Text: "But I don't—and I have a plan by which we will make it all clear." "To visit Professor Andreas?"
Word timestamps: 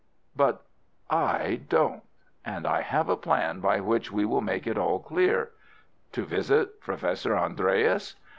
"But 0.35 0.63
I 1.11 1.61
don't—and 1.69 2.65
I 2.65 2.81
have 2.81 3.07
a 3.07 3.15
plan 3.15 3.59
by 3.59 3.79
which 3.79 4.11
we 4.11 4.25
will 4.25 4.41
make 4.41 4.65
it 4.65 4.75
all 4.75 4.97
clear." 4.97 5.51
"To 6.13 6.25
visit 6.25 6.81
Professor 6.81 7.37
Andreas?" 7.37 8.15